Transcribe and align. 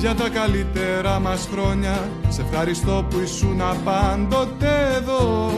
Λουκίανε 0.00 0.14
για 0.14 0.14
τα 0.14 0.28
καλύτερα 0.28 1.20
μας 1.20 1.48
χρόνια. 1.52 2.08
Σε 2.28 2.42
ευχαριστώ 2.42 3.04
που 3.10 3.20
ήσουν 3.24 3.60
πάντοτε 3.84 4.96
εδώ. 4.96 5.50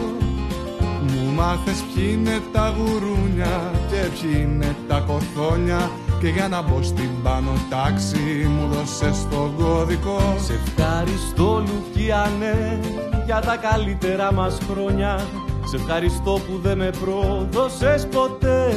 Μου 1.03 1.33
μάθες 1.35 1.85
ποιοι 1.95 2.17
είναι 2.19 2.41
τα 2.53 2.75
γουρούνια 2.77 3.73
και 3.89 4.09
ποιοι 4.21 4.47
είναι 4.47 4.77
τα 4.89 5.05
κοθόνια 5.07 5.91
και 6.21 6.29
για 6.29 6.49
να 6.49 6.63
μπω 6.63 6.83
στην 6.83 7.11
πάνω 7.23 7.51
τάξη 7.71 8.47
μου 8.49 8.67
δώσες 8.73 9.27
τον 9.31 9.55
κώδικο. 9.57 10.21
Σε 10.39 10.53
ευχαριστώ 10.53 11.65
Λουκιανέ 11.67 12.81
για 13.25 13.41
τα 13.41 13.57
καλύτερα 13.57 14.33
μας 14.33 14.59
χρόνια. 14.71 15.27
Σε 15.65 15.77
ευχαριστώ 15.77 16.41
που 16.47 16.59
δεν 16.63 16.79
με 16.79 16.91
πρόδωσες 17.01 18.07
ποτέ. 18.07 18.75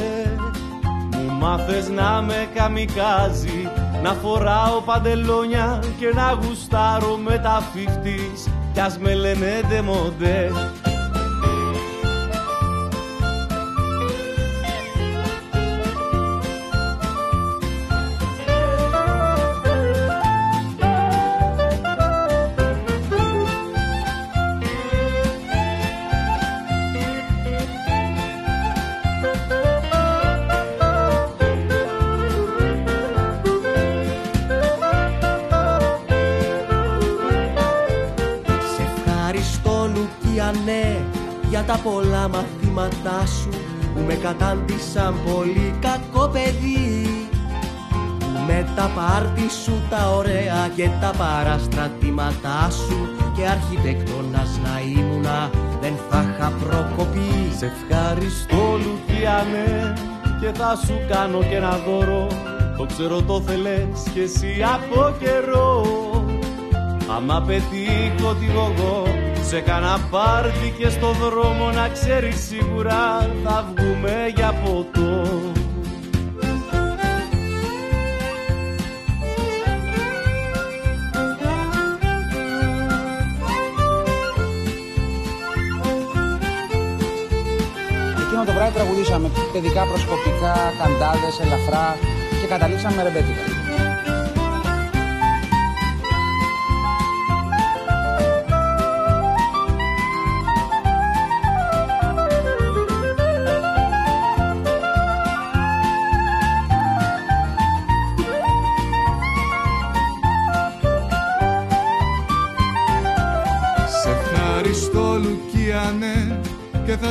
Μου 1.12 1.32
μάθες 1.40 1.88
να 1.88 2.22
με 2.22 2.48
καμικάζεις 2.54 3.65
Να 4.06 4.12
φοράω 4.12 4.80
παντελόνια 4.80 5.82
και 5.98 6.12
να 6.14 6.38
γουστάρω 6.42 7.16
με 7.16 7.38
τα 7.38 7.62
φιφτής 7.72 8.48
Κι 8.72 8.80
ας 8.80 8.98
με 8.98 9.14
λένε 9.14 9.60
ντεμοντέ 9.68 10.50
τα 41.66 41.80
πολλά 41.84 42.28
μαθήματά 42.28 43.26
σου 43.26 43.48
που 43.94 44.00
με 44.06 44.14
κατάντησαν 44.14 45.14
πολύ 45.24 45.74
κακό 45.80 46.28
παιδί. 46.28 47.06
Που 48.18 48.40
με 48.46 48.68
τα 48.76 48.90
πάρτι 48.94 49.50
σου 49.64 49.72
τα 49.90 50.10
ωραία 50.16 50.70
και 50.76 50.88
τα 51.00 51.10
παραστρατήματά 51.18 52.70
σου 52.70 52.98
και 53.36 53.46
αρχιτέκτονας 53.46 54.60
να 54.64 54.80
ήμουνα 54.80 55.50
δεν 55.80 55.94
θα 56.10 56.24
είχα 56.28 56.52
προκοπή. 56.60 57.32
Σε 57.58 57.72
ευχαριστώ 57.74 58.78
Λουκιανέ 58.84 59.94
και 60.40 60.58
θα 60.58 60.78
σου 60.86 60.94
κάνω 61.08 61.38
και 61.38 61.56
ένα 61.56 61.78
δώρο. 61.86 62.26
Το 62.76 62.86
ξέρω 62.86 63.22
το 63.22 63.40
θέλες 63.40 64.02
και 64.14 64.20
εσύ 64.20 64.64
από 64.74 65.14
καιρό. 65.18 65.84
Άμα 67.16 67.44
πετύχω 67.46 68.34
τη 68.34 68.46
γογό 68.46 69.15
σε 69.48 69.60
κάνα 69.60 69.98
πάρτι 70.10 70.74
και 70.78 70.88
στο 70.88 71.12
δρόμο 71.12 71.70
να 71.70 71.88
ξέρεις 71.88 72.46
σίγουρα 72.46 73.30
θα 73.44 73.64
βγούμε 73.76 74.32
για 74.34 74.52
ποτό 74.64 75.22
Εκείνο 88.26 88.44
το 88.44 88.52
βράδυ 88.52 88.74
τραγουδήσαμε 88.74 89.30
παιδικά 89.52 89.82
προσκοπικά, 89.82 90.54
καντάδες, 90.78 91.40
ελαφρά 91.40 91.96
και 92.40 92.46
καταλήξαμε 92.46 93.02
ρεμπέτικα. 93.02 93.55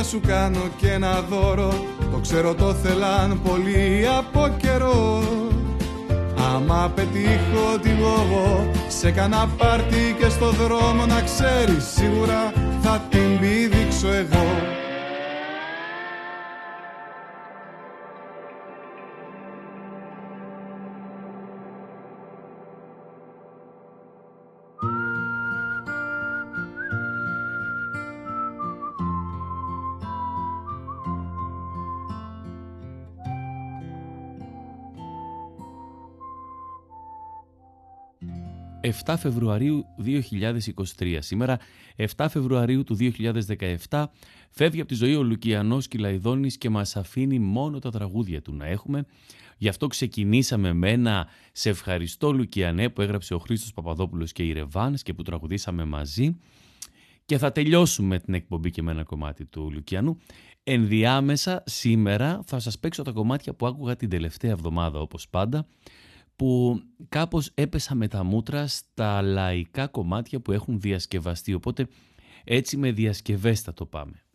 Σου 0.08 0.20
κάνω 0.26 0.68
και 0.76 0.90
ένα 0.90 1.20
δώρο. 1.20 1.72
Το 2.12 2.18
ξέρω 2.18 2.54
το 2.54 2.74
θέλαν 2.74 3.40
πολύ 3.44 4.06
από 4.18 4.54
καιρό. 4.56 5.22
Άμα 6.54 6.92
πετύχω 6.94 7.78
τη 7.82 7.90
εγώ 7.90 8.70
Σε 8.88 9.10
κανένα 9.10 9.48
πάρτι 9.56 10.16
και 10.18 10.28
στο 10.28 10.50
δρόμο 10.50 11.06
να 11.06 11.20
ξέρεις 11.20 11.84
Σίγουρα 11.94 12.52
...7 39.04 39.14
Φεβρουαρίου 39.18 39.84
2023. 40.98 41.16
Σήμερα, 41.18 41.58
7 42.16 42.26
Φεβρουαρίου 42.30 42.84
του 42.84 42.96
2017, 43.88 44.04
φεύγει 44.50 44.80
από 44.80 44.88
τη 44.88 44.94
ζωή 44.94 45.14
ο 45.14 45.22
Λουκιανός 45.22 45.88
Κυλαϊδόνης 45.88 46.58
και 46.58 46.70
μας 46.70 46.96
αφήνει 46.96 47.38
μόνο 47.38 47.78
τα 47.78 47.90
τραγούδια 47.90 48.42
του 48.42 48.54
να 48.54 48.66
έχουμε. 48.66 49.06
Γι' 49.58 49.68
αυτό 49.68 49.86
ξεκινήσαμε 49.86 50.72
με 50.72 50.90
ένα 50.90 51.28
«Σε 51.52 51.68
ευχαριστώ 51.68 52.32
Λουκιανέ» 52.32 52.88
που 52.88 53.00
έγραψε 53.00 53.34
ο 53.34 53.38
Χρήστος 53.38 53.72
Παπαδόπουλος 53.72 54.32
και 54.32 54.42
η 54.42 54.52
Ρεβάνς 54.52 55.02
και 55.02 55.14
που 55.14 55.22
τραγουδήσαμε 55.22 55.84
μαζί. 55.84 56.36
Και 57.24 57.38
θα 57.38 57.52
τελειώσουμε 57.52 58.18
την 58.18 58.34
εκπομπή 58.34 58.70
και 58.70 58.82
με 58.82 58.90
ένα 58.90 59.02
κομμάτι 59.02 59.44
του 59.44 59.70
Λουκιανού. 59.72 60.18
Ενδιάμεσα 60.64 61.62
σήμερα 61.66 62.40
θα 62.46 62.58
σας 62.58 62.78
παίξω 62.78 63.02
τα 63.02 63.10
κομμάτια 63.10 63.54
που 63.54 63.66
άκουγα 63.66 63.96
την 63.96 64.08
τελευταία 64.08 64.50
εβδομάδα 64.50 65.00
όπως 65.00 65.28
πάντα 65.28 65.66
που 66.36 66.80
κάπως 67.08 67.50
έπεσα 67.54 67.94
με 67.94 68.08
τα 68.08 68.24
μούτρα 68.24 68.66
στα 68.66 69.22
λαϊκά 69.22 69.86
κομμάτια 69.86 70.40
που 70.40 70.52
έχουν 70.52 70.80
διασκευαστεί. 70.80 71.54
Οπότε 71.54 71.88
έτσι 72.44 72.76
με 72.76 72.92
διασκευές 72.92 73.60
θα 73.60 73.74
το 73.74 73.86
πάμε. 73.86 74.25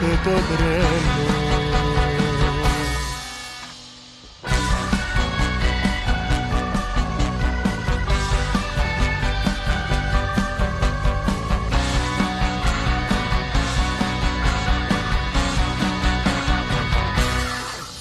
Χάστε 0.00 0.18
το 0.24 0.30
τρένο 0.30 0.86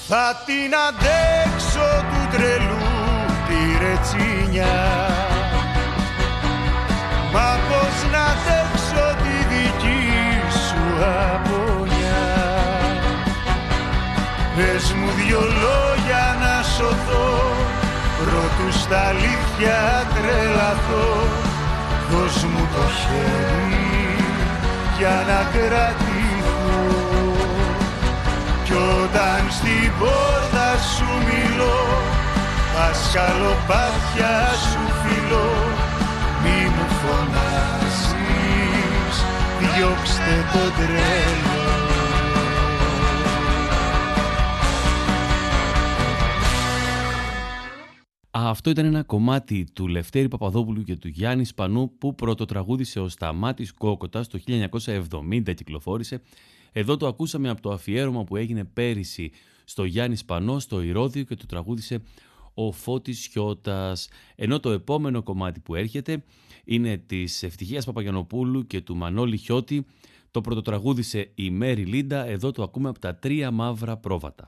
Θα 0.07 0.43
την 0.45 0.73
αντέξω 0.87 2.05
του 2.09 2.37
τρελού 2.37 2.77
τη 3.47 3.85
ρετσίνια 3.85 5.04
Πες 14.87 14.93
μου 14.93 15.11
δυο 15.19 15.39
λόγια 15.39 16.25
να 16.41 16.63
σωθώ. 16.63 17.29
Πρώτου 18.19 18.77
στα 18.79 18.99
αλήθεια 19.07 19.77
τρελαθώ. 20.13 21.09
Δώσ' 22.09 22.43
μου 22.43 22.67
το 22.73 22.85
χέρι 22.99 24.05
για 24.97 25.17
να 25.29 25.39
κρατηθώ. 25.53 26.83
Κι 28.63 28.73
όταν 29.01 29.41
στην 29.57 29.91
πόρτα 29.99 30.69
σου 30.93 31.09
μιλώ 31.27 31.81
τα 32.75 32.87
σκαλοπάτια 33.01 34.33
σου 34.67 34.83
φιλώ. 35.01 35.51
Μη 36.43 36.59
μου 36.75 36.87
φωνάζεις 37.01 38.01
διώξτε 39.59 40.35
το 40.53 40.63
τρέλο 40.77 41.64
Αυτό 48.49 48.69
ήταν 48.69 48.85
ένα 48.85 49.03
κομμάτι 49.03 49.67
του 49.73 49.87
Λευτέρη 49.87 50.27
Παπαδόπουλου 50.27 50.83
και 50.83 50.95
του 50.95 51.07
Γιάννη 51.07 51.45
Σπανού 51.45 51.97
που 51.97 52.15
πρωτοτραγούδησε 52.15 52.99
ο 52.99 53.07
Σταμάτης 53.07 53.73
Κόκοτας 53.73 54.27
το 54.27 54.39
1970 54.47 55.53
κυκλοφόρησε. 55.55 56.21
Εδώ 56.71 56.97
το 56.97 57.07
ακούσαμε 57.07 57.49
από 57.49 57.61
το 57.61 57.71
αφιέρωμα 57.71 58.23
που 58.23 58.35
έγινε 58.35 58.63
πέρυσι 58.63 59.31
στο 59.63 59.83
Γιάννη 59.83 60.15
Σπανό 60.15 60.59
στο 60.59 60.81
Ηρώδιο 60.81 61.23
και 61.23 61.35
το 61.35 61.45
τραγούδισε 61.45 62.01
ο 62.53 62.71
Φώτης 62.71 63.27
Χιώτας. 63.31 64.09
Ενώ 64.35 64.59
το 64.59 64.71
επόμενο 64.71 65.23
κομμάτι 65.23 65.59
που 65.59 65.75
έρχεται 65.75 66.23
είναι 66.65 66.97
της 66.97 67.43
Ευτυχίας 67.43 67.85
Παπαγιανοπούλου 67.85 68.67
και 68.67 68.81
του 68.81 68.95
Μανώλη 68.95 69.37
Χιώτη. 69.37 69.85
Το 70.31 70.41
πρωτοτραγούδισε 70.41 71.31
η 71.35 71.49
Μέρη 71.49 71.85
Λίντα. 71.85 72.25
Εδώ 72.25 72.51
το 72.51 72.63
ακούμε 72.63 72.89
από 72.89 72.99
τα 72.99 73.15
τρία 73.15 73.51
μαύρα 73.51 73.97
πρόβατα. 73.97 74.47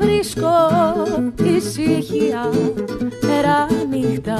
βρίσκω 0.00 0.52
ησυχία 1.44 2.50
πέρα 3.20 3.66
νύχτα. 3.90 4.38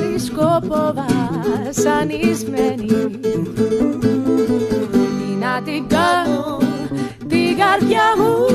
Χωρίς 0.00 0.24
σκοπό 0.24 0.94
βασανισμένη. 1.64 2.90
Να 5.40 5.62
την 5.64 5.86
κάνω 5.88 6.58
την 7.28 7.56
καρδιά 7.56 8.14
μου 8.18 8.46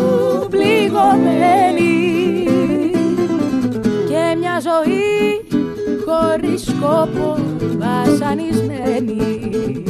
πληγωμένη. 0.50 1.94
Και 4.08 4.36
μια 4.38 4.60
ζωή 4.60 5.42
χωρίς 6.06 6.62
σκοπό 6.62 7.38
βασανισμένη 7.78 9.84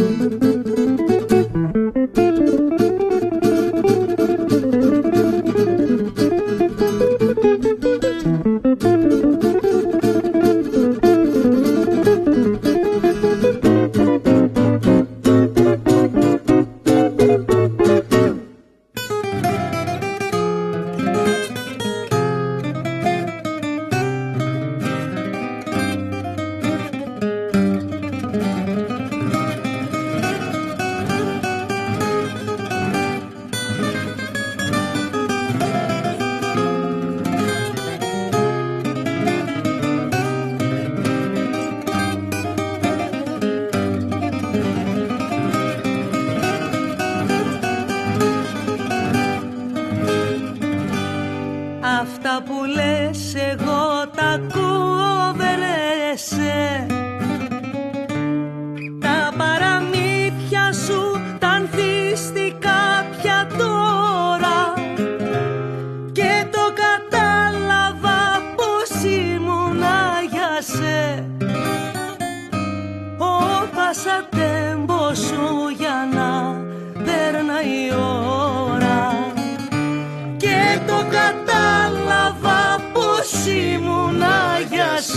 Ο 84.96 85.08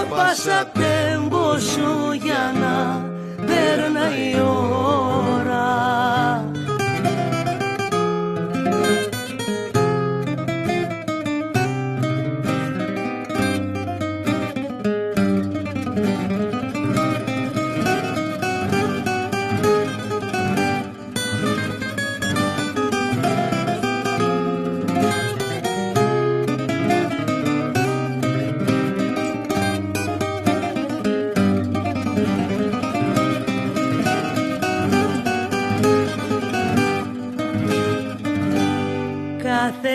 Όπασα 0.00 0.70
τέμποσο 0.72 2.12
για 2.22 2.52
να 2.60 3.06
περνάει 3.46 4.34
ο 4.34 5.17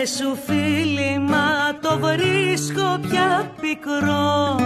σου 0.06 0.38
φίλημα 0.46 1.78
το 1.80 1.98
βρίσκω 1.98 2.98
πια 3.08 3.52
πικρό 3.60 4.56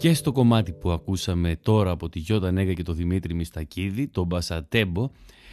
Και 0.00 0.14
στο 0.14 0.32
κομμάτι 0.32 0.72
που 0.72 0.90
ακούσαμε 0.90 1.56
τώρα 1.62 1.90
από 1.90 2.08
τη 2.08 2.18
Γιώτα 2.18 2.50
Νέγα 2.50 2.72
και 2.72 2.82
τον 2.82 2.96
Δημήτρη 2.96 3.34
Μιστακίδη, 3.34 4.08
τον 4.08 4.26
Μπασατέμπο, 4.26 5.10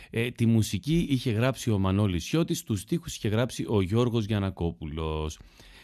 ε, 0.09 0.31
τη 0.31 0.45
μουσική 0.45 1.07
είχε 1.09 1.31
γράψει 1.31 1.71
ο 1.71 1.79
Μανώλης 1.79 2.23
Σιώτης, 2.23 2.63
τους 2.63 2.79
στίχους 2.79 3.15
είχε 3.15 3.27
γράψει 3.27 3.65
ο 3.69 3.81
Γιώργος 3.81 4.25
Γιανακόπουλος. 4.25 5.39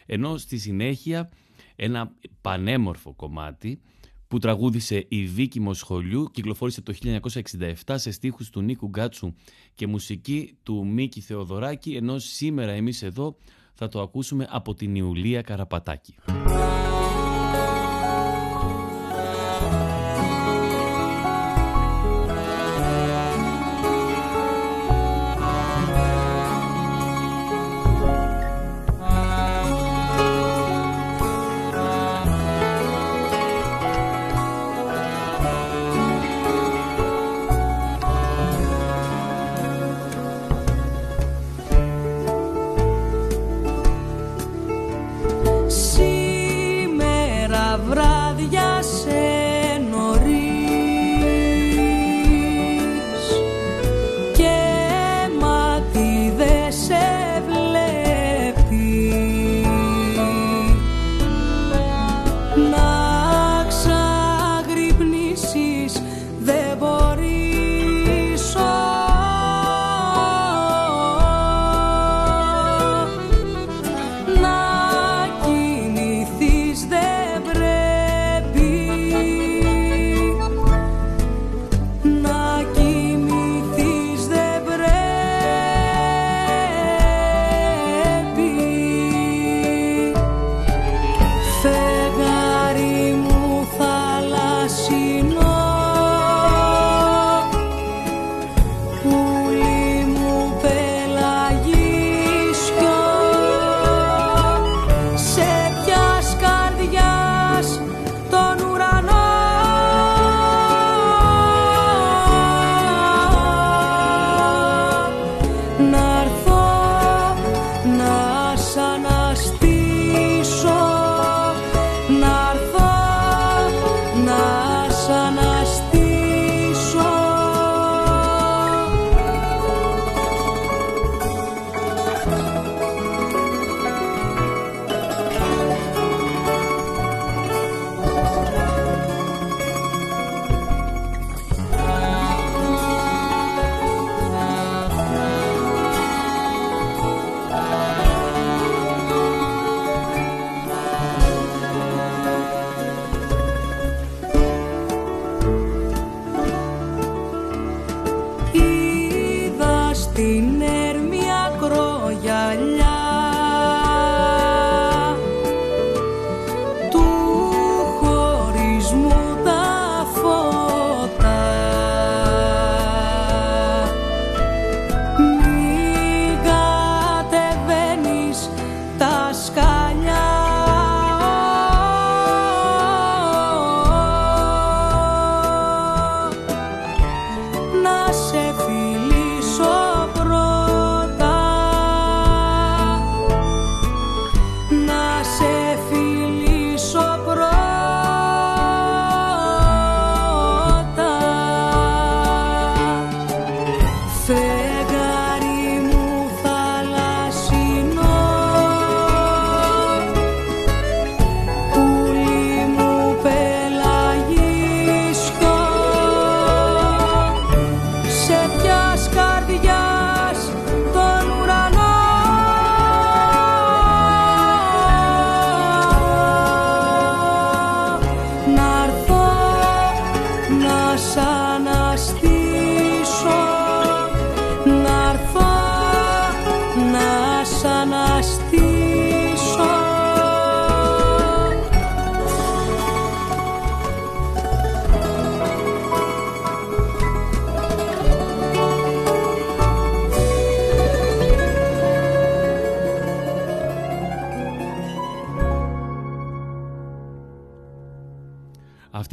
Ενώ 0.06 0.38
στη 0.38 0.58
συνέχεια 0.58 1.30
ένα 1.76 2.12
πανέμορφο 2.42 3.14
κομμάτι 3.14 3.82
που 4.28 4.38
τραγούδισε 4.38 5.06
η 5.08 5.26
Βίκη 5.26 5.60
Μοσχολιού, 5.60 6.30
κυκλοφόρησε 6.32 6.82
το 6.82 6.94
1967 6.94 7.74
σε 7.94 8.12
στίχους 8.12 8.50
του 8.50 8.62
Νίκου 8.62 8.88
Γκάτσου 8.88 9.34
και 9.74 9.88
μουσική 9.88 10.58
του 10.64 10.88
Μίκη 10.88 11.22
Θεοδωράκη, 11.22 11.96
ενώ 11.96 12.20
σήμερα 12.20 12.72
εμείς 12.72 13.02
εδώ 13.02 13.36
θα 13.74 13.88
το 13.88 14.02
ακούσουμε 14.02 14.48
από 14.50 14.74
την 14.74 14.96
Ιουλία 14.96 15.42
Καραπατάκη. 15.42 16.16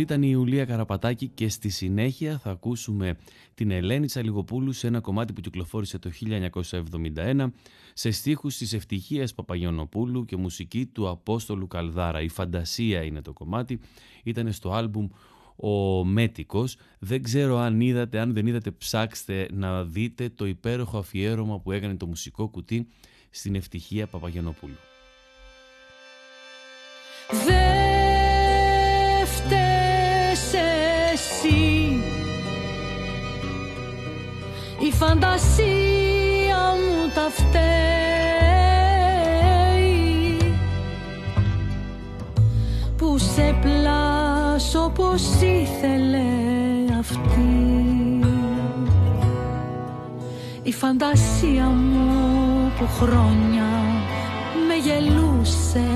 Αυτή 0.01 0.13
ήταν 0.13 0.23
η 0.29 0.31
Ιουλία 0.33 0.65
Καραπατάκη 0.65 1.29
και 1.29 1.49
στη 1.49 1.69
συνέχεια 1.69 2.39
θα 2.39 2.51
ακούσουμε 2.51 3.17
την 3.55 3.71
Ελένη 3.71 4.07
Τσαλιγοπούλου 4.07 4.73
σε 4.73 4.87
ένα 4.87 5.01
κομμάτι 5.01 5.33
που 5.33 5.41
κυκλοφόρησε 5.41 5.99
το 5.99 6.11
1971 7.17 7.47
σε 7.93 8.11
στίχους 8.11 8.57
της 8.57 8.73
Ευτυχίας 8.73 9.35
Παπαγιονοπούλου 9.35 10.25
και 10.25 10.37
μουσική 10.37 10.87
του 10.87 11.09
Απόστολου 11.09 11.67
Καλδάρα. 11.67 12.21
Η 12.21 12.29
φαντασία 12.29 13.03
είναι 13.03 13.23
το 13.23 13.33
κομμάτι, 13.33 13.81
ήταν 14.25 14.53
στο 14.53 14.73
άλμπουμ 14.73 15.09
ο 15.57 16.05
Μέτικος. 16.05 16.77
Δεν 16.99 17.23
ξέρω 17.23 17.59
αν 17.59 17.81
είδατε, 17.81 18.19
αν 18.19 18.33
δεν 18.33 18.47
είδατε 18.47 18.71
ψάξτε 18.71 19.49
να 19.53 19.85
δείτε 19.85 20.29
το 20.29 20.47
υπέροχο 20.47 20.99
αφιέρωμα 20.99 21.61
που 21.61 21.73
έκανε 21.73 21.97
το 21.97 22.07
μουσικό 22.07 22.49
κουτί 22.49 22.89
στην 23.31 23.55
Ευτυχία 23.55 24.07
Παπαγιανοπούλου. 24.07 24.77
Φαντασία 35.21 36.61
μου 36.81 37.11
τα 37.15 37.31
φταίει. 37.31 37.61
Που 42.97 43.19
σε 43.19 43.55
πλάσω 43.61 44.85
όπως 44.85 45.23
ήθελε 45.41 46.29
αυτή. 46.99 47.55
Η 50.63 50.73
φαντασία 50.73 51.65
μου 51.65 52.73
που 52.79 52.87
χρόνια 53.01 53.69
με 54.69 54.75
γελούσε. 54.85 55.89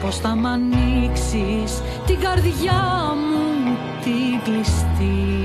Πώς 0.00 0.16
θα 0.16 0.36
μ' 0.36 0.46
ανοίξεις 0.46 1.82
την 2.06 2.20
καρδιά 2.20 3.14
μου 3.14 3.76
την 4.02 4.40
κλειστή 4.44 5.37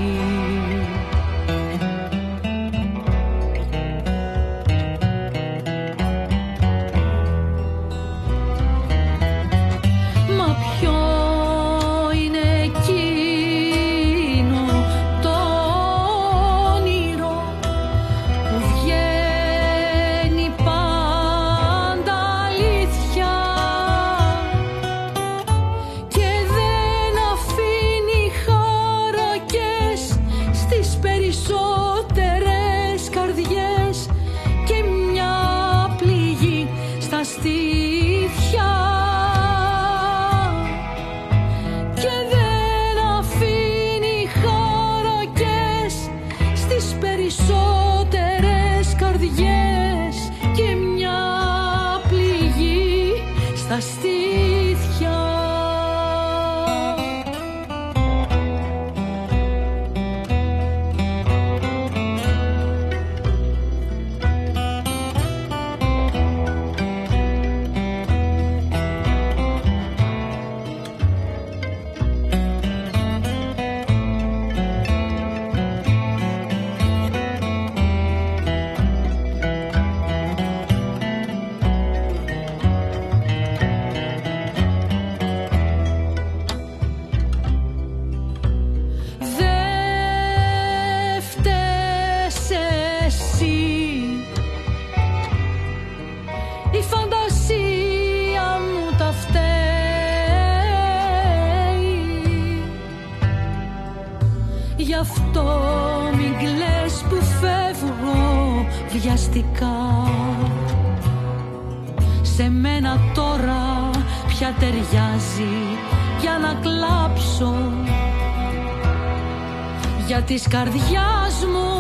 της 120.34 120.48
καρδιάς 120.48 121.46
μου 121.46 121.73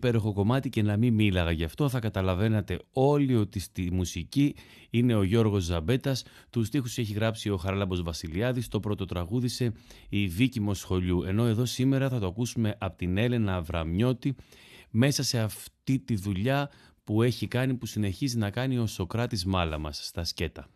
υπέροχο 0.00 0.32
κομμάτι 0.32 0.68
και 0.68 0.82
να 0.82 0.96
μην 0.96 1.14
μίλαγα 1.14 1.50
γι' 1.50 1.64
αυτό. 1.64 1.88
Θα 1.88 1.98
καταλαβαίνατε 1.98 2.78
όλοι 2.92 3.36
ότι 3.36 3.58
στη 3.60 3.90
μουσική 3.92 4.54
είναι 4.90 5.14
ο 5.14 5.22
Γιώργος 5.22 5.62
Ζαμπέτας, 5.62 6.24
τους 6.50 6.66
στίχους 6.66 6.98
έχει 6.98 7.12
γράψει 7.12 7.50
ο 7.50 7.56
Χαράλαμπος 7.56 8.02
Βασιλιάδης, 8.02 8.68
το 8.68 8.80
πρώτο 8.80 9.04
τραγούδισε 9.04 9.72
η 10.08 10.26
Βίκη 10.26 10.60
Μοσχολιού, 10.60 11.22
ενώ 11.22 11.46
εδώ 11.46 11.64
σήμερα 11.64 12.08
θα 12.08 12.18
το 12.18 12.26
ακούσουμε 12.26 12.76
από 12.78 12.96
την 12.96 13.16
Έλενα 13.16 13.54
Αβραμιώτη 13.56 14.34
μέσα 14.90 15.22
σε 15.22 15.38
αυτή 15.38 15.98
τη 15.98 16.16
δουλειά 16.16 16.70
που 17.04 17.22
έχει 17.22 17.46
κάνει, 17.46 17.74
που 17.74 17.86
συνεχίζει 17.86 18.38
να 18.38 18.50
κάνει 18.50 18.78
ο 18.78 18.86
Σοκράτης 18.86 19.44
Μάλαμας 19.44 20.00
στα 20.06 20.24
σκέτα. 20.24 20.68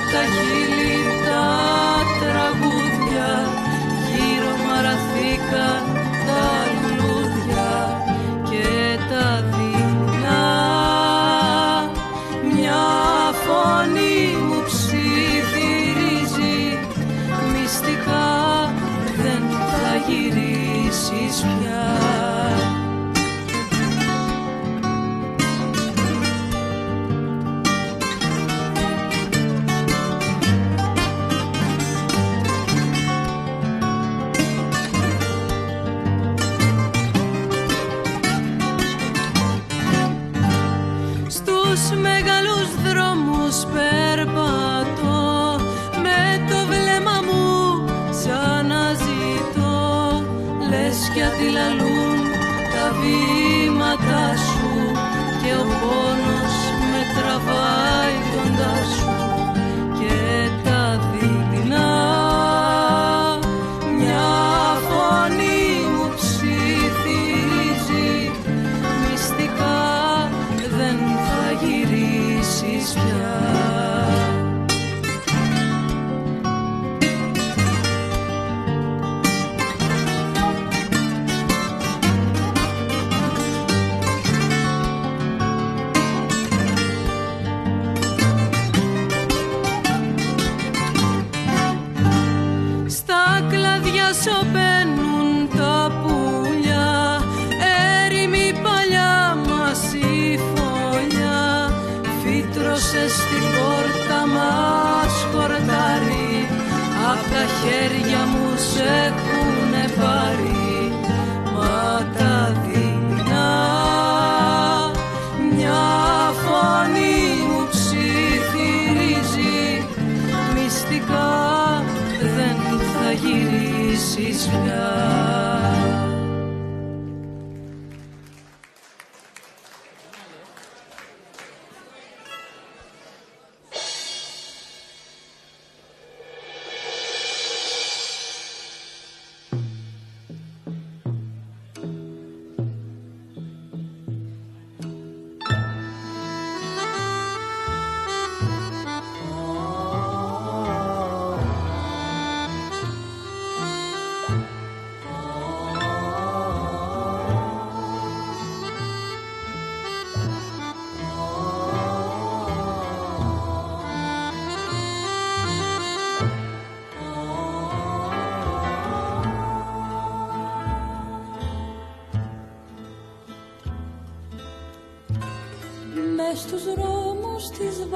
Στους 0.00 1.17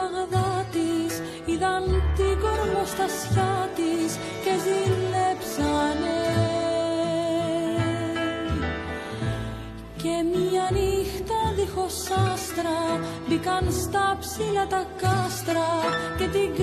Βαγδάτης 0.02 1.14
είδαν 1.44 1.84
την 2.16 2.34
κορμοστασιά 2.40 3.68
της 3.76 4.10
και 4.44 4.52
ζηλέψανε. 4.64 6.20
Και 10.02 10.14
μια 10.32 10.66
νύχτα 10.76 11.40
δίχως 11.56 12.10
άστρα 12.32 12.80
μπήκαν 13.28 13.72
στα 13.82 14.16
ψηλά 14.20 14.66
τα 14.66 14.86
κάστρα 15.00 15.70
και 16.18 16.26
την 16.26 16.54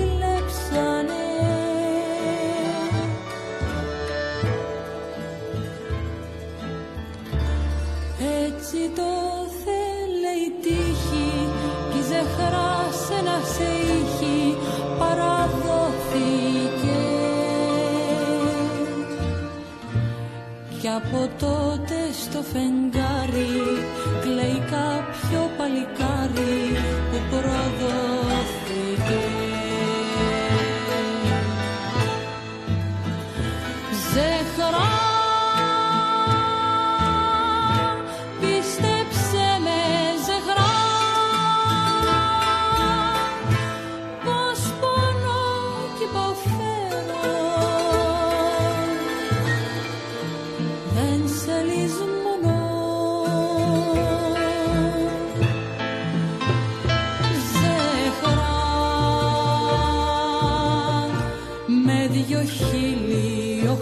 δυο 62.30 62.44
χίλιο 62.44 63.74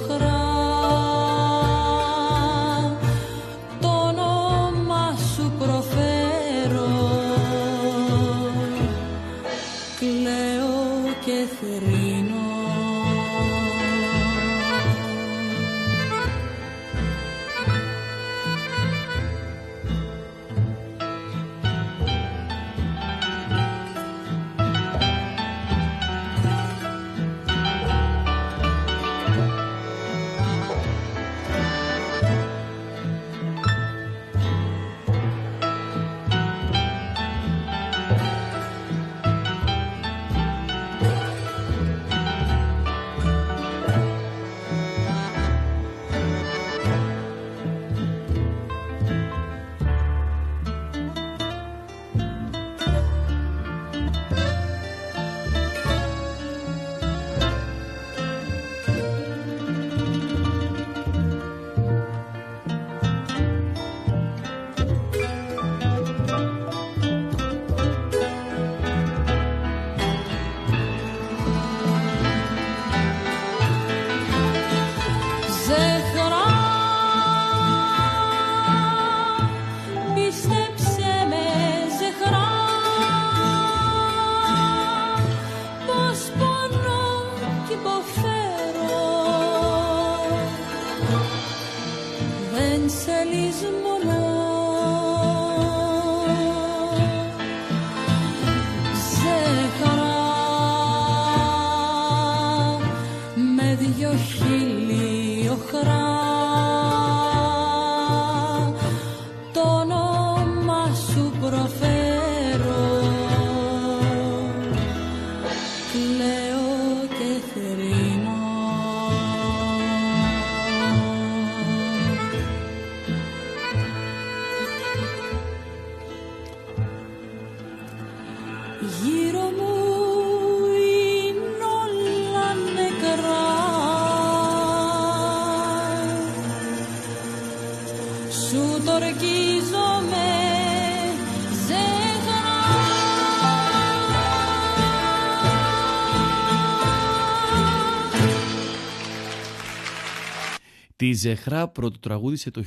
Ζεχρά 151.19 151.69
πρωτοτραγούδισε 151.69 152.51
το 152.51 152.65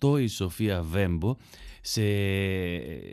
1938 0.00 0.20
η 0.20 0.26
Σοφία 0.26 0.82
Βέμπο 0.82 1.36
σε, 1.80 2.02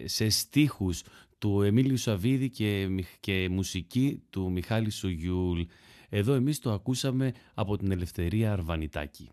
σε 0.08 0.30
στίχους 0.30 1.04
του 1.38 1.62
Εμίλιου 1.62 1.98
Σαββίδη 1.98 2.50
και, 2.50 2.88
και 3.20 3.50
μουσική 3.52 4.24
του 4.30 4.52
Μιχάλη 4.52 4.90
Σουγιούλ. 4.90 5.62
Εδώ 6.10 6.34
εμείς 6.34 6.60
το 6.60 6.72
ακούσαμε 6.72 7.32
από 7.54 7.78
την 7.78 7.92
Ελευθερία 7.92 8.52
Αρβανιτάκη. 8.52 9.30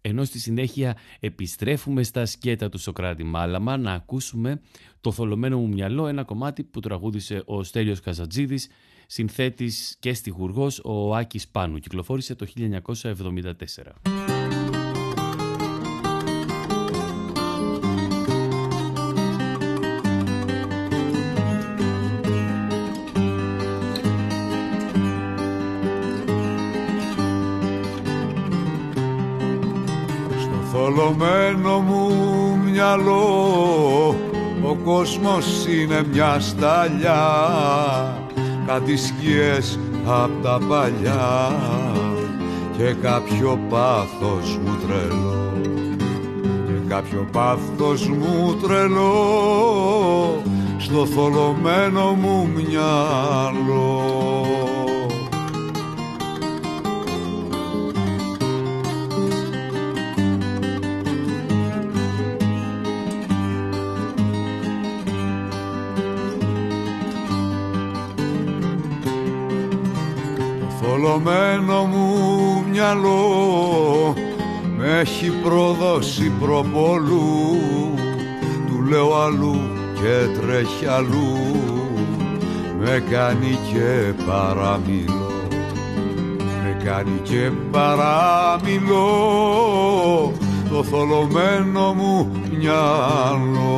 Ενώ 0.00 0.24
στη 0.24 0.38
συνέχεια 0.38 0.96
επιστρέφουμε 1.20 2.02
στα 2.02 2.26
σκέτα 2.26 2.68
του 2.68 2.78
Σοκράτη 2.78 3.24
Μάλαμα 3.24 3.76
να 3.76 3.92
ακούσουμε 3.92 4.60
το 5.00 5.12
θολωμένο 5.12 5.58
μου 5.58 5.68
μυαλό, 5.68 6.06
ένα 6.06 6.24
κομμάτι 6.24 6.64
που 6.64 6.80
τραγούδισε 6.80 7.42
ο 7.44 7.62
Στέλιος 7.62 8.00
Καζατζίδης 8.00 8.68
συνθέτης 9.06 9.96
και 9.98 10.14
στιχουργός 10.14 10.80
ο 10.84 11.14
Άκης 11.14 11.48
Πάνου. 11.48 11.78
Κυκλοφόρησε 11.78 12.34
το 12.34 12.46
1974. 12.46 13.02
Στο 30.38 30.56
θολωμένο 30.72 31.80
μου 31.80 32.56
μυαλό 32.56 34.14
ο 34.62 34.74
κόσμος 34.84 35.66
είναι 35.66 36.04
μια 36.12 36.40
σταλιά 36.40 38.25
κάτι 38.66 38.96
σκιές 38.96 39.78
απ' 40.06 40.42
τα 40.42 40.58
παλιά 40.68 41.52
και 42.76 42.94
κάποιο 43.02 43.58
πάθος 43.68 44.58
μου 44.64 44.76
τρελό. 44.86 45.52
Και 46.66 46.88
κάποιο 46.88 47.28
πάθος 47.32 48.08
μου 48.08 48.56
τρελό 48.62 50.42
στο 50.78 51.06
θολωμένο 51.06 52.12
μου 52.12 52.48
μυαλό 52.54 54.04
θολωμένο 70.96 71.84
μου 71.84 72.64
μυαλό 72.70 74.14
με 74.76 74.98
έχει 75.00 75.30
προδώσει 75.30 76.32
προπολού 76.40 77.58
του 78.66 78.82
λέω 78.88 79.14
αλλού 79.14 79.60
και 79.94 80.40
τρέχει 80.40 80.86
αλλού. 80.86 81.36
Με 82.78 83.02
κάνει 83.10 83.58
και 83.72 84.12
παραμιλώ. 84.26 85.30
Με 86.38 86.76
κάνει 86.84 87.20
και 87.22 87.50
παραμιλώ. 87.70 89.12
Το 90.70 90.82
θολωμένο 90.82 91.92
μου 91.94 92.30
μυαλό 92.58 93.76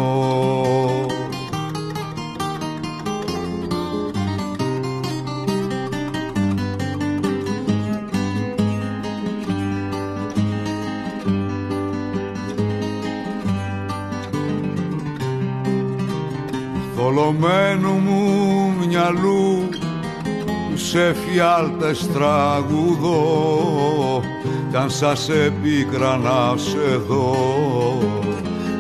θολωμένου 17.19 17.93
μου 17.93 18.73
μυαλού 18.87 19.69
σε 20.75 21.15
φιάλτες 21.15 22.09
τραγουδώ. 22.13 23.23
Κι 24.71 24.77
αν 24.77 24.91
σας 24.91 25.29
επίκρανα 25.29 26.55
σε 26.57 26.97
δω 27.09 27.35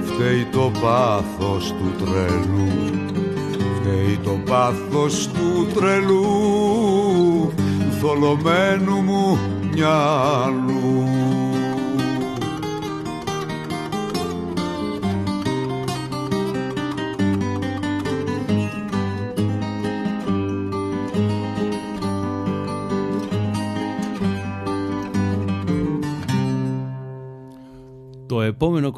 φταίει 0.04 0.44
το 0.52 0.70
πάθος 0.80 1.74
του 1.78 2.04
τρελού. 2.04 3.02
Φταίει 3.80 4.18
το 4.24 4.40
πάθος 4.50 5.28
του 5.28 5.66
τρελού 5.74 7.52
του 7.54 7.96
θολωμένου 8.00 9.00
μου 9.00 9.38
μυαλού 9.74 10.67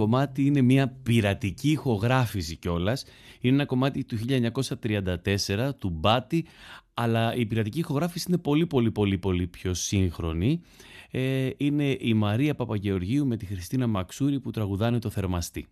κομμάτι 0.01 0.45
είναι 0.45 0.61
μια 0.61 0.97
πειρατική 1.03 1.71
ηχογράφηση 1.71 2.57
κιόλας. 2.57 3.05
Είναι 3.41 3.55
ένα 3.55 3.65
κομμάτι 3.65 4.05
του 4.05 4.19
1934 4.85 5.71
του 5.79 5.91
Μπάτι, 5.91 6.45
αλλά 6.95 7.35
η 7.35 7.47
πειρατική 7.47 7.79
ηχογράφηση 7.79 8.27
είναι 8.29 8.39
πολύ 8.39 8.67
πολύ 8.67 8.91
πολύ 8.91 9.19
πολύ 9.19 9.47
πιο 9.47 9.75
σύγχρονη. 9.75 10.61
Ε, 11.11 11.49
είναι 11.57 11.97
η 12.01 12.15
Μαρία 12.15 12.55
Παπαγεωργίου 12.55 13.27
με 13.27 13.37
τη 13.37 13.47
Χριστίνα 13.47 13.87
Μαξούρη 13.87 14.41
που 14.41 14.51
τραγουδάνε 14.51 14.99
το 14.99 15.11
θερμαστή. 15.11 15.67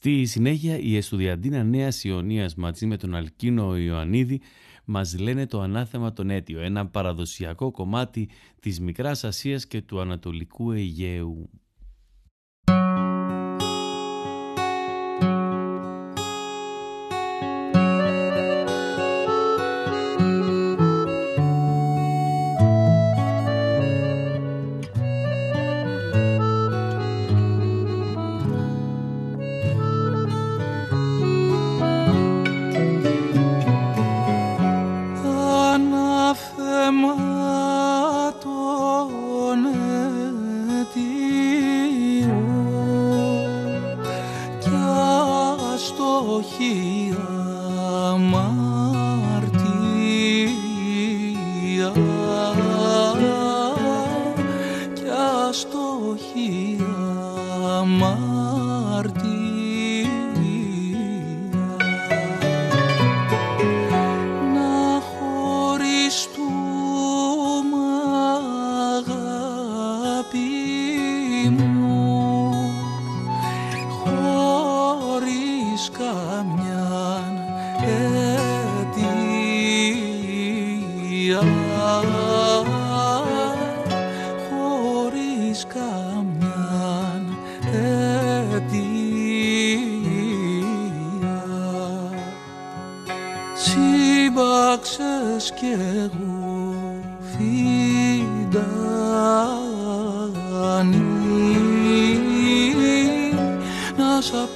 Στη 0.00 0.24
συνέχεια 0.24 0.78
η 0.78 0.96
Εστουδιαντίνα 0.96 1.64
Νέας 1.64 2.04
Ιωνίας 2.04 2.54
μαζί 2.54 2.86
με 2.86 2.96
τον 2.96 3.14
Αλκίνο 3.14 3.76
Ιωαννίδη 3.76 4.40
μας 4.84 5.18
λένε 5.18 5.46
το 5.46 5.60
ανάθεμα 5.60 6.12
τον 6.12 6.30
αίτιο, 6.30 6.60
ένα 6.60 6.86
παραδοσιακό 6.86 7.70
κομμάτι 7.70 8.28
της 8.60 8.80
Μικράς 8.80 9.24
Ασίας 9.24 9.66
και 9.66 9.82
του 9.82 10.00
Ανατολικού 10.00 10.70
Αιγαίου. 10.70 11.50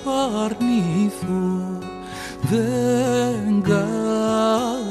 barnizo 0.04 1.80
de 2.50 3.34
engaño. 3.48 4.81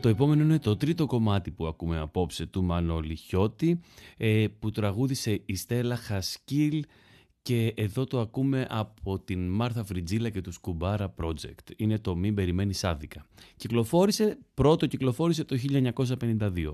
Το 0.00 0.08
επόμενο 0.08 0.42
είναι 0.42 0.58
το 0.58 0.76
τρίτο 0.76 1.06
κομμάτι 1.06 1.50
που 1.50 1.66
ακούμε 1.66 1.98
απόψε 1.98 2.46
του 2.46 2.64
Μανώλη 2.64 3.14
Χιώτη 3.16 3.80
ε, 4.16 4.46
που 4.58 4.70
τραγούδισε 4.70 5.42
η 5.46 5.56
Στέλλα 5.56 5.96
Χασκίλ 5.96 6.84
και 7.42 7.74
εδώ 7.76 8.04
το 8.04 8.20
ακούμε 8.20 8.66
από 8.70 9.18
την 9.18 9.48
Μάρθα 9.48 9.84
Φριτζίλα 9.84 10.30
και 10.30 10.40
του 10.40 10.52
Σκουμπάρα 10.52 11.14
Project. 11.22 11.72
Είναι 11.76 11.98
το 11.98 12.16
«Μην 12.16 12.34
περιμένεις 12.34 12.84
άδικα». 12.84 13.26
Κυκλοφόρησε, 13.56 14.38
πρώτο 14.54 14.86
κυκλοφόρησε 14.86 15.44
το 15.44 15.56
1952. 16.18 16.70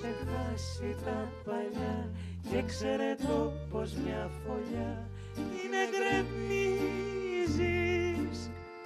Ξεχάσει 0.00 0.90
τα 1.04 1.18
παλιά 1.44 1.96
και 2.50 2.62
ξέρε 2.66 3.14
το 3.26 3.52
πως 3.70 3.92
μια 4.04 4.30
φωλιά 4.42 4.92
είναι 5.36 5.82
γκρεμίζεις 5.92 7.00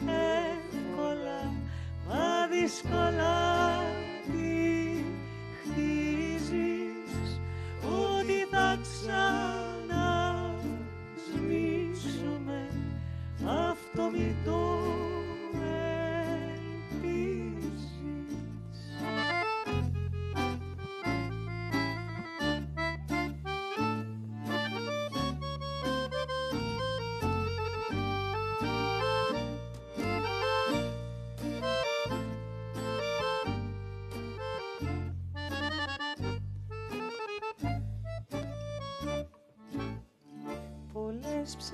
εύκολα 0.06 1.42
μα 2.08 2.26
δύσκολα 2.52 3.33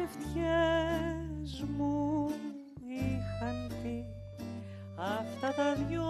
ψευτιές 0.07 1.65
μου 1.77 2.27
είχαν 2.87 3.71
πει 3.83 4.05
αυτά 4.97 5.55
τα 5.55 5.75
δυο 5.75 6.03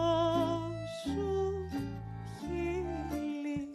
σου 1.03 1.53
χείλη 2.41 3.68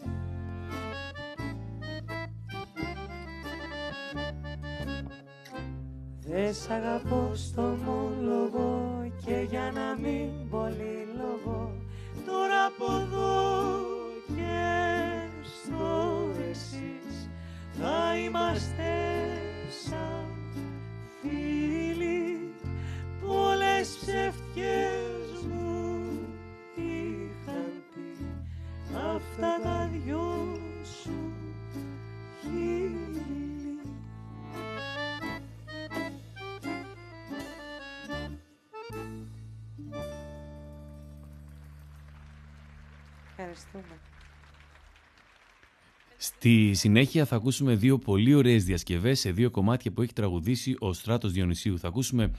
Δε 6.20 6.52
σ' 6.52 6.70
αγαπώ 6.70 7.32
στο 7.34 7.62
μόλογο 7.62 8.92
και 9.26 9.46
για 9.50 9.72
να 9.74 9.98
μην 10.02 10.50
πολύ 10.50 10.95
Στη 46.18 46.74
συνέχεια 46.74 47.26
θα 47.26 47.36
ακούσουμε 47.36 47.76
δύο 47.76 47.98
πολύ 47.98 48.34
ωραίες 48.34 48.64
διασκευές 48.64 49.20
σε 49.20 49.32
δύο 49.32 49.52
κομμάτια 49.52 49.92
που 49.92 50.02
έχει 50.02 50.14
τραγουδήσει 50.14 50.76
ο 50.80 50.94
Στράτος 50.94 51.32
Διονυσίου. 51.32 51.80
Θα 51.80 51.88
ακούσουμε 51.88 52.32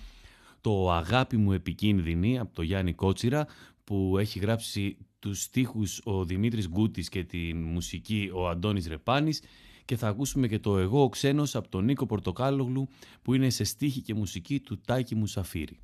το 0.61 0.93
«Αγάπη 0.93 1.37
μου 1.37 1.53
επικίνδυνη» 1.53 2.39
από 2.39 2.55
το 2.55 2.63
Γιάννη 2.63 2.93
Κότσιρα 2.93 3.47
που 3.85 4.19
έχει 4.19 4.39
γράψει 4.39 4.97
τους 5.19 5.43
στίχους 5.43 6.01
ο 6.05 6.25
Δημήτρης 6.25 6.69
Γκούτης 6.69 7.09
και 7.09 7.25
τη 7.25 7.55
μουσική 7.55 8.31
ο 8.35 8.49
Αντώνης 8.49 8.87
Ρεπάνης 8.87 9.43
και 9.85 9.97
θα 9.97 10.09
ακούσουμε 10.09 10.49
και 10.49 10.59
το 10.59 10.79
«Εγώ 10.79 11.03
ο 11.03 11.09
ξένος» 11.09 11.55
από 11.55 11.69
τον 11.69 11.85
Νίκο 11.85 12.07
Πορτοκάλογλου 12.07 12.89
που 13.23 13.35
είναι 13.35 13.51
σε 13.51 13.65
στίχη 13.65 14.01
και 14.01 14.15
μουσική 14.15 14.61
του 14.61 14.81
Τάκη 14.87 15.15
Μουσαφίρη. 15.15 15.81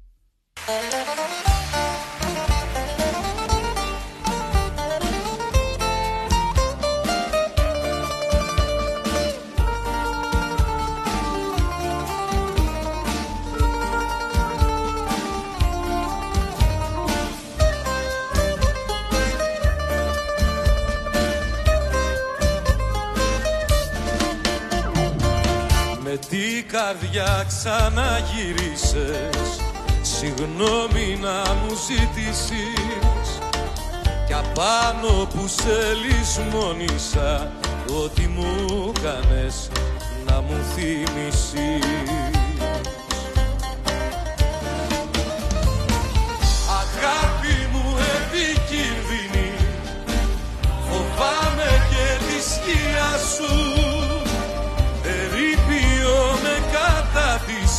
Ξαναγυρίσες 27.57 29.61
Συγγνώμη 30.03 31.19
να 31.21 31.55
μου 31.55 31.75
ζητήσεις. 31.87 33.39
Κι 34.27 34.33
απάνω 34.33 35.27
που 35.27 35.49
σε 35.49 35.79
λησμόνησα 36.03 37.53
Ό,τι 38.05 38.27
μου 38.27 38.93
κάνες 39.03 39.71
να 40.27 40.41
μου 40.41 40.57
θυμίσεις 40.75 42.42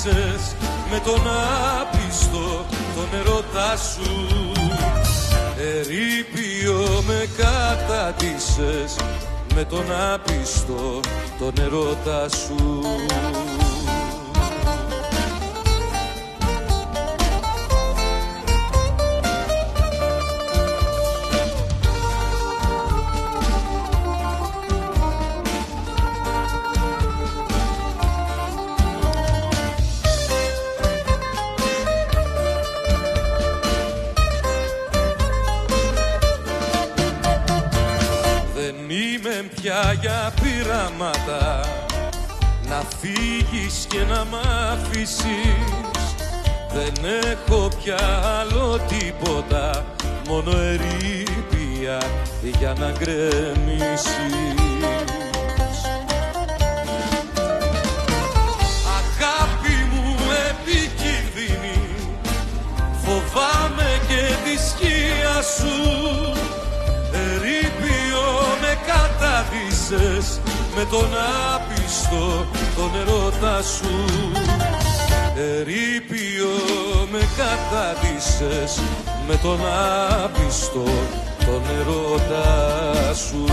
κατάτησες 0.04 0.56
με 0.92 1.00
τον 1.06 1.22
άπιστο 1.82 2.66
τον 2.96 3.20
ερώτα 3.20 3.78
σου. 3.78 4.52
Ερήπιο 5.58 7.04
με 7.08 7.28
κατάτησες 7.38 8.96
με 9.56 9.64
τον 9.64 9.86
άπιστο 10.14 11.00
τον 11.40 11.54
ερώτα 11.66 12.30
σου 12.30 12.82
πειράματα 41.04 41.60
Να 42.68 42.82
φύγεις 43.00 43.86
και 43.90 44.00
να 44.10 44.26
μ' 44.26 44.36
αφήσεις. 44.72 46.16
Δεν 46.74 46.94
έχω 47.32 47.68
πια 47.84 47.98
άλλο 48.40 48.80
τίποτα. 48.88 49.86
Μόνο 50.28 50.52
ερήπια 50.58 51.98
για 52.60 52.74
να 52.80 52.92
γκρεμίσεις. 52.92 54.14
Αγάπη 58.98 59.76
μου 59.92 60.16
επικίνδυνη. 60.50 61.88
Φοβάμαι 63.04 64.00
και 64.08 64.34
τη 64.44 64.58
σκία 64.68 65.42
σου. 65.58 66.04
Με 70.46 70.53
τον 70.90 71.10
άπιστο 71.54 72.46
τον 72.76 72.92
ερώτα 73.02 73.62
σου. 73.62 73.96
Ερήπιο 75.36 76.54
με 77.12 77.20
κατάδυσες 77.38 78.82
με 79.28 79.36
τον 79.36 79.60
άπιστο 80.24 80.84
τον 81.46 81.62
ερώτα 81.80 83.14
σου 83.14 83.46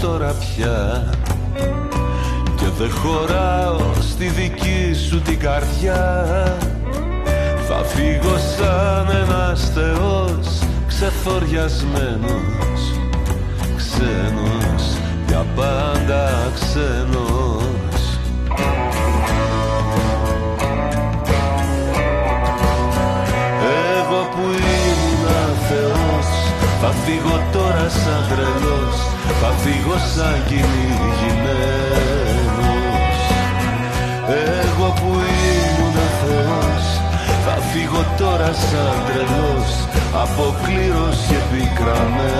τώρα 0.00 0.32
πια. 0.32 1.04
Και 2.56 2.66
δεν 2.78 2.90
χωράω 2.90 3.92
στη 4.00 4.26
δική 4.26 4.94
σου 5.08 5.20
την 5.20 5.38
καρδιά. 5.38 6.24
Θα 7.68 7.84
φύγω 7.84 8.36
σαν 8.56 9.16
ένας 9.22 9.70
θεός 9.74 10.58
ξεφοριασμένος 10.86 12.80
ξένος 13.76 14.96
για 15.26 15.46
πάντα 15.56 16.52
ξένος 16.54 17.93
θα 26.86 26.92
φύγω 26.92 27.36
τώρα 27.52 27.88
σαν 27.88 28.22
τρελός 28.28 28.96
θα 29.40 29.50
φύγω 29.62 29.96
σαν 30.14 30.36
κυνηγημένος. 30.48 31.84
Εγώ 34.62 34.88
που 34.98 35.10
ήμουν 35.50 35.96
Θεός 36.20 36.86
Θα 37.46 37.56
φύγω 37.70 38.04
τώρα 38.18 38.52
σαν 38.52 38.94
τρελός 39.06 39.70
Αποκλήρος 40.22 41.16
και 41.28 41.38
πικραμένος 41.50 42.33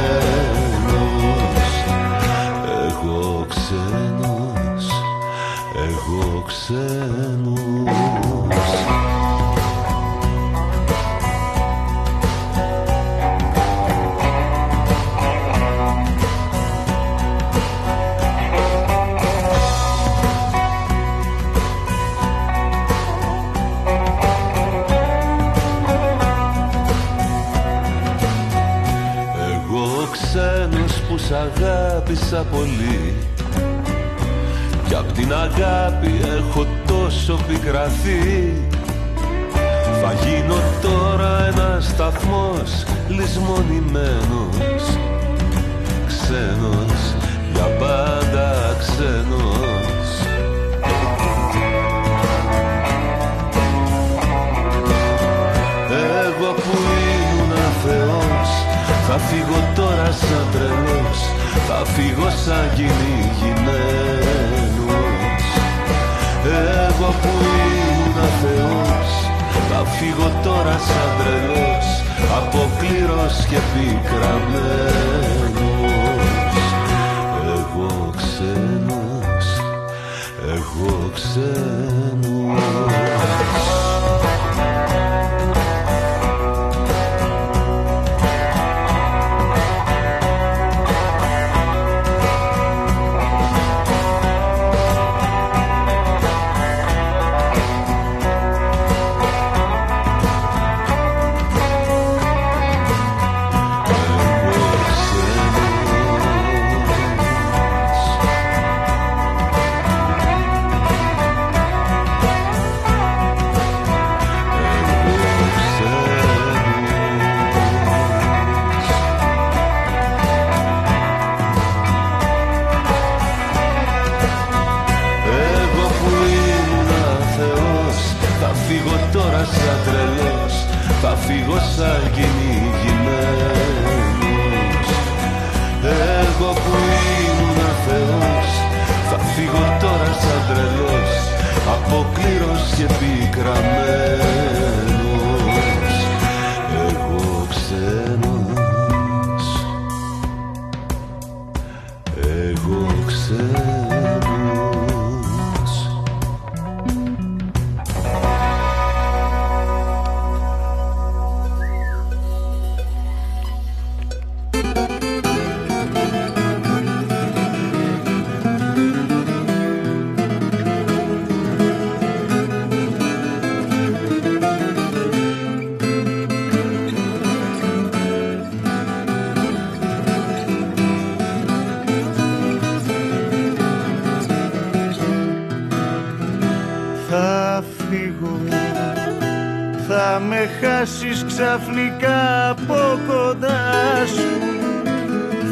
ξαφνικά 191.45 192.51
από 192.51 192.99
κοντά 193.07 194.07
σου 194.07 194.59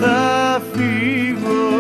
θα 0.01 0.62
φύγω. 0.72 1.70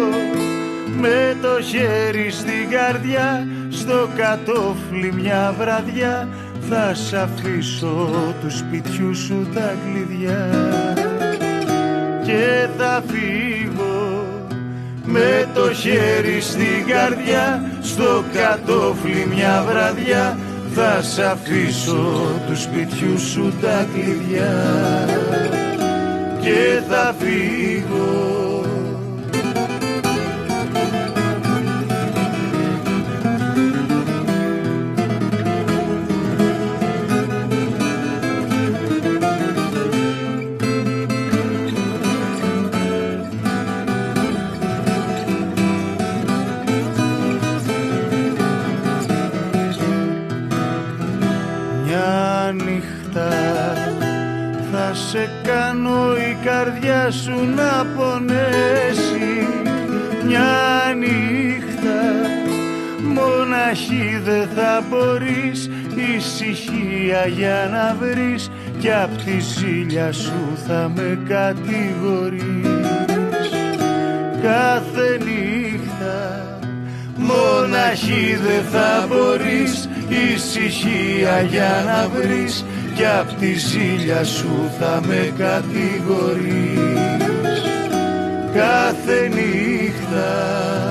Με 1.00 1.36
το 1.42 1.62
χέρι 1.62 2.30
στην 2.30 2.70
καρδιά 2.70 3.46
στο 3.70 4.08
κατόφλι 4.16 5.12
μια 5.12 5.54
βραδιά 5.58 6.28
θα 6.68 6.94
σ' 6.94 7.12
αφήσω 7.12 8.10
του 8.40 8.50
σπιτιού 8.50 9.14
σου 9.14 9.46
τα 9.54 9.74
κλειδιά. 9.84 10.48
Και 12.24 12.68
θα 12.78 13.02
φύγω. 13.06 14.26
Με 15.04 15.48
το 15.54 15.72
χέρι 15.72 16.40
στην 16.40 16.86
καρδιά 16.86 17.70
στο 17.80 18.24
κατόφλι 18.32 19.26
μια 19.34 19.64
βραδιά 19.68 20.38
θα 20.74 21.02
σ' 21.02 21.18
αφήσω 21.18 22.40
του 22.46 22.56
σπιτιού 22.56 23.18
σου 23.18 23.52
τα 23.60 23.86
κλειδιά 23.92 24.54
και 26.40 26.80
θα 26.88 27.14
φύγω 27.18 28.21
καρδιά 56.64 57.10
σου 57.10 57.46
να 57.54 57.86
πονέσει. 57.96 59.48
Μια 60.26 60.94
νύχτα 60.98 62.02
μοναχή 63.02 64.20
δεν 64.24 64.48
θα 64.54 64.82
μπορείς 64.88 65.70
ησυχία 66.16 67.26
για 67.26 67.68
να 67.72 67.96
βρεις. 68.00 68.50
Κι 68.78 68.92
απ' 68.92 69.16
τη 69.24 69.40
ζήλια 69.40 70.12
σου 70.12 70.58
θα 70.66 70.90
με 70.94 71.18
κατηγορείς. 71.28 72.42
Κάθε 74.42 75.18
νύχτα 75.24 76.42
μοναχή 77.16 78.38
δεν 78.42 78.64
θα 78.72 79.06
μπορείς 79.08 79.88
ησυχία 80.08 81.40
για 81.40 81.82
να 81.86 82.08
βρεις 82.08 82.64
κι 83.02 83.08
απ' 83.08 83.38
τη 83.38 83.52
ζήλια 83.52 84.24
σου 84.24 84.70
θα 84.78 85.00
με 85.06 85.32
κατηγορείς. 85.38 86.82
Κάθε 88.54 89.28
νύχτα 89.28 90.81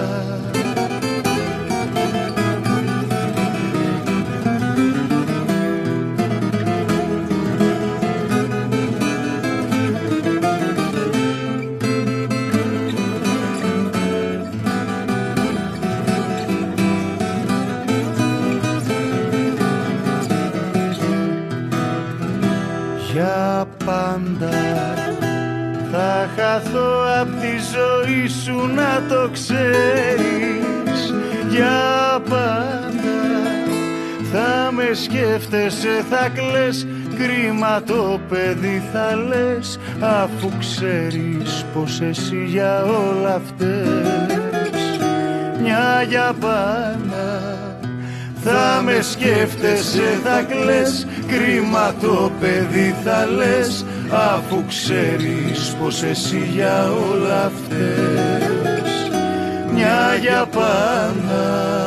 ζωή 27.73 28.27
σου 28.27 28.67
να 28.75 29.03
το 29.09 29.29
ξέρεις. 29.33 31.13
Για 31.49 32.21
πάντα 32.29 33.19
θα 34.31 34.71
με 34.71 34.89
σκέφτεσαι 34.93 36.03
θα 36.09 36.29
κλαις. 36.29 36.87
Κρίμα 37.17 37.83
το 37.83 38.19
παιδί 38.29 38.83
θα 38.93 39.15
λες 39.15 39.79
αφού 39.99 40.51
ξέρεις 40.59 41.65
πως 41.73 42.01
εσύ 42.01 42.43
για 42.45 42.83
όλα 42.83 43.35
αυτές 43.35 44.31
μια 45.61 46.05
για 46.09 46.33
πάντα 46.39 47.41
θα 48.43 48.81
με 48.83 49.01
σκέφτεσαι 49.01 50.19
θα 50.23 50.41
κλαις. 50.41 51.07
Κρίμα 51.27 51.93
το 52.01 52.31
παιδί 52.39 52.95
θα 53.03 53.25
λες 53.25 53.85
αφού 54.11 54.65
ξέρεις 54.65 55.75
πως 55.79 56.03
εσύ 56.03 56.47
για 56.47 56.91
όλα 56.93 57.45
αυτές 57.45 59.09
μια 59.73 60.15
για 60.15 60.47
πάντα 60.47 61.81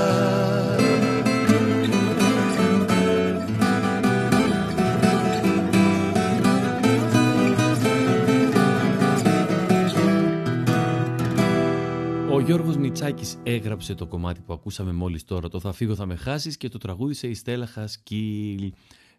Ο 12.30 12.40
Γιώργος 12.40 12.76
Νιτσάκης 12.76 13.38
έγραψε 13.42 13.94
το 13.94 14.06
κομμάτι 14.06 14.40
που 14.40 14.52
ακούσαμε 14.52 14.92
μόλις 14.92 15.24
τώρα 15.24 15.48
το 15.48 15.60
«Θα 15.60 15.72
φύγω 15.72 15.94
θα 15.94 16.06
με 16.06 16.16
χάσεις» 16.16 16.56
και 16.56 16.68
το 16.68 16.78
τραγούδισε 16.78 17.26
η 17.26 17.34
Στέλλα 17.34 17.66
Χασκίλ. 17.66 18.72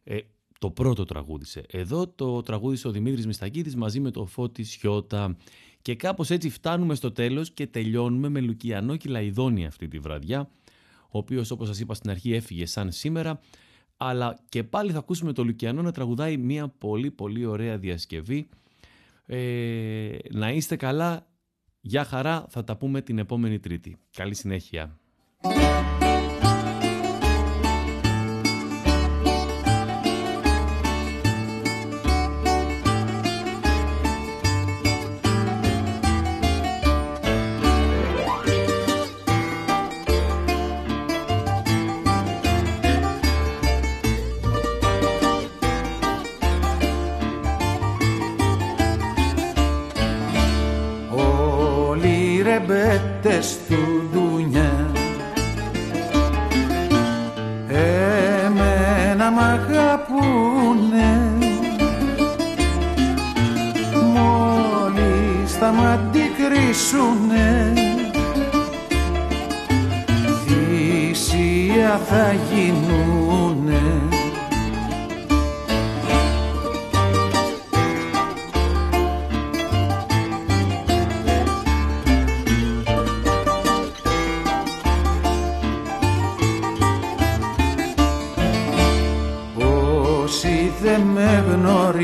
Ε, 0.03 0.18
το 0.66 0.72
πρώτο 0.72 1.03
τραγούδισε. 1.03 1.63
Εδώ 1.72 2.07
το 2.07 2.41
τραγούδισε 2.41 2.88
ο 2.88 2.91
Δημήτρης 2.91 3.26
Μιστακίδης 3.26 3.76
μαζί 3.76 3.99
με 3.99 4.11
το 4.11 4.26
Φώτη 4.26 4.63
Σιώτα. 4.63 5.38
Και 5.82 5.95
κάπως 5.95 6.30
έτσι 6.30 6.49
φτάνουμε 6.49 6.95
στο 6.95 7.11
τέλος 7.11 7.51
και 7.51 7.68
τελειώνουμε 7.68 8.30
με 8.30 8.39
Λουκιανό 8.39 8.95
και 8.95 9.09
Λαϊδόνη 9.09 9.66
αυτή 9.66 9.88
τη 9.88 9.99
βραδιά, 9.99 10.49
ο 11.01 11.18
οποίος 11.18 11.51
όπως 11.51 11.68
σας 11.68 11.80
είπα 11.80 11.93
στην 11.93 12.09
αρχή 12.09 12.34
έφυγε 12.34 12.66
σαν 12.66 12.91
σήμερα, 12.91 13.39
αλλά 13.97 14.39
και 14.49 14.63
πάλι 14.63 14.91
θα 14.91 14.97
ακούσουμε 14.97 15.34
το 15.34 15.43
Λουκιανό 15.43 15.82
να 15.82 15.91
τραγουδάει 15.91 16.38
μια 16.38 16.68
πολύ 16.68 17.11
πολύ 17.11 17.45
ωραία 17.45 17.78
διασκευή. 17.78 18.49
Ε, 19.26 20.18
να 20.32 20.51
είστε 20.51 20.76
καλά, 20.76 21.28
για 21.82 22.03
χαρά, 22.03 22.45
θα 22.49 22.63
τα 22.63 22.78
πούμε 22.78 23.01
την 23.01 23.18
επόμενη 23.18 23.59
Τρίτη. 23.59 23.97
Καλή 24.11 24.36
συνέχεια. 24.36 24.99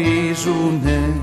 Γνωρίζουνε. 0.02 1.16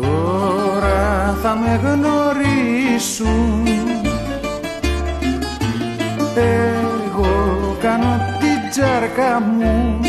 Τώρα 0.00 1.36
θα 1.42 1.56
με 1.56 1.80
γνωρίσουν. 1.82 3.66
Εγώ 6.34 7.76
κάνω 7.80 8.20
την 8.40 8.70
τσάρκα 8.70 9.40
μου. 9.40 10.00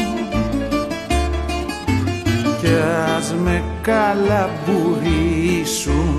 Κι 2.62 2.74
ας 3.18 3.34
με 3.44 3.64
καλαμπουρίσουν 3.82 6.13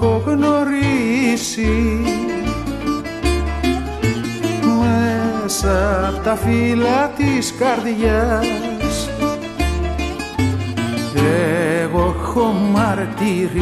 έχω 0.00 0.22
γνωρίσει. 0.26 2.00
Μέσα 4.80 6.08
απ' 6.08 6.24
τα 6.24 6.36
φύλλα 6.36 7.08
της 7.16 7.54
καρδιάς 7.58 8.46
Εγώ 11.82 12.14
έχω 12.20 12.44
μαρτυρήσει 12.72 13.56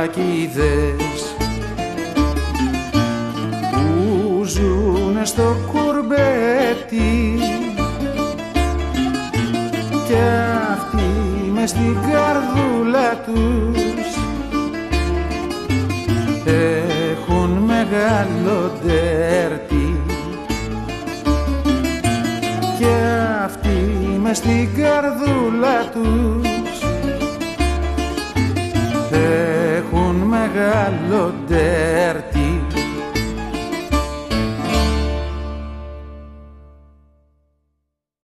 κουτσαβάκιδες 0.00 0.79